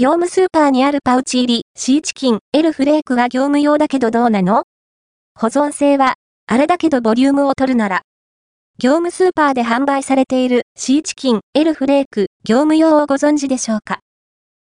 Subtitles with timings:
[0.00, 4.62] 業務スーパーにあるパウチ入りシーチキン L フレークは業務用だけどどうなの？
[5.38, 6.14] 保存性は、
[6.46, 8.00] あれだけどボリュームを取るなら。
[8.78, 13.98] 業務スーパーで販売されているシーチキン L フレーク業務用をご存知でしょうか？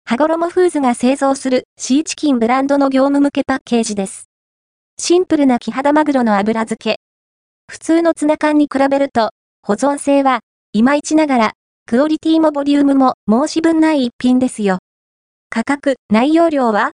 [0.06, 4.26] 羽衣フーズが製造するシーチキンブランドの業務向けパッケージです。
[5.00, 7.00] シンプルなキハダマグロの油漬け。
[7.72, 9.32] 普通のツナ缶に比べると、
[9.64, 10.42] 保存性は、
[10.74, 11.52] いまいちながら、
[11.88, 14.78] クオリティもボリュームも申し分ない一品ですよ。
[15.56, 16.94] 価格、内容量は？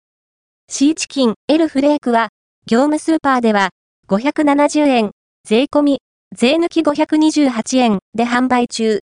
[0.67, 2.29] シーチキン L フレークは、
[2.65, 3.69] 業務スーパーでは、
[4.07, 5.11] 570円、
[5.47, 5.99] 税込み、
[6.35, 9.01] 税抜き528円で販売中。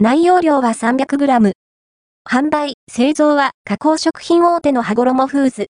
[0.00, 1.52] 内容量は 300g。
[2.28, 5.68] 販売、製造は加工食品大手の羽衣フーズ。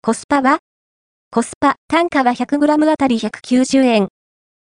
[0.00, 0.60] コスパは？
[1.30, 4.08] コスパ、単価は 100g あたり190円。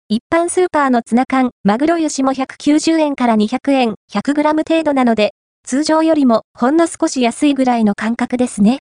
[0.09, 5.35] 一般スーパーのツナ缶、マグロ油脂も190円から200円、100g 程度なので、
[5.67, 8.79] 通常よりもほんの少し安いぐらいの感覚ですね。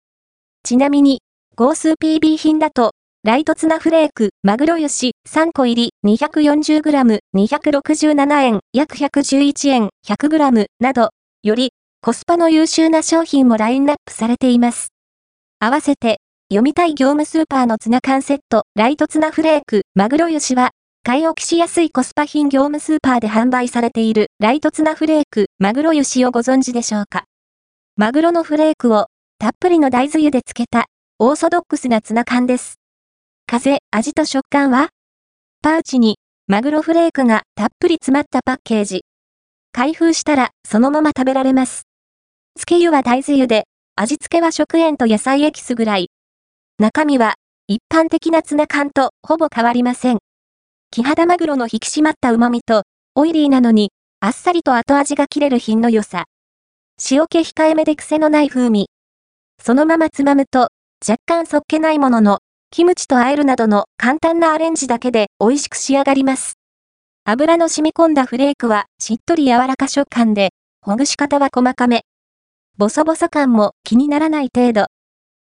[0.63, 1.19] ちなみに、
[1.57, 2.93] 合数 PB 品だと、
[3.25, 11.09] ライトツナフレーク、マグロ油脂3個入り 240g、267円、約111円、100g など、
[11.43, 11.71] より
[12.01, 14.93] コスパの優秀な商品もラインナップされています。
[15.59, 20.71] 合わせて、読みたい業務スーパーのツナ缶セット、ライトツナフレーク、マグロ油脂は、
[21.01, 27.23] 買い置きしやすいコスパ品業務スーパーで販売されているライトツナフレーク、マグロ油脂をご存知でしょうか？
[27.95, 29.07] マグロのフレークを
[29.39, 32.75] たっぷりの大豆油で漬けたオーソドックスなツナ缶です。
[33.47, 34.89] 風、味と食感は
[35.61, 39.05] パウチにマグロフレークがたっぷり詰まったパッケージ。
[39.71, 41.83] 開封したらそのまま食べられます。
[42.57, 43.63] 漬け湯は大豆油で、
[43.95, 46.09] 味付けは食塩と野菜エキスぐらい。
[46.77, 47.35] 中身は
[47.67, 50.19] 一般的なツナ缶とほぼ変わりません。
[50.91, 52.81] 木肌マグロの引き締まった旨味と、
[53.13, 56.25] オイリーなのに、あっさりと後味が切れる品の良さ。
[57.11, 58.89] 塩気控えめで癖のない風味。
[59.63, 60.69] そのままつまむと、
[61.07, 62.39] 若干そっけないものの、
[62.71, 66.55] キムチと和えるなどの簡単なアレンジだけで美味しく仕上がります。
[67.23, 70.49] 油の染み込んだフレークはしっとり柔らか食感で、
[70.81, 72.01] ほぐし方は細かめ。
[72.79, 74.87] ボソボソ感も気にならない程度。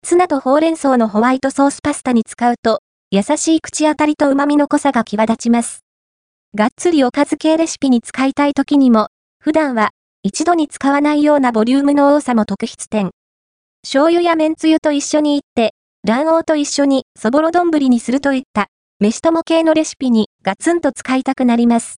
[0.02, 2.80] ツナとほうれん草のホワイトソースパスタに使うと、
[3.14, 5.84] 優しい口当たりと旨味の濃さが際立ちます。
[6.54, 9.08] がっつりおかず系レシピに使いたい時にも、
[9.38, 9.90] 普段は
[10.22, 13.10] 一度に使わないようなボリュームの多さも特筆点。
[13.82, 15.74] 醤油や麺つゆと一緒にいって、
[16.06, 18.68] 卵黄と一緒にそぼろ丼にするといった、
[18.98, 21.90] 飯とも系のレシピにガツンと使いたくなります。